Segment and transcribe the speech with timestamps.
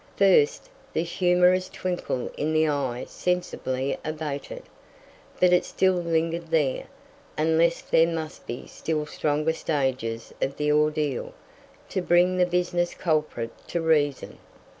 [0.17, 4.63] First, the humorous twinkle in the eye sensibly abated,
[5.39, 6.85] but it still lingered there,
[7.37, 11.33] unless there must be still stronger stages of the ordeal,
[11.89, 14.39] to bring the business culprit to reason.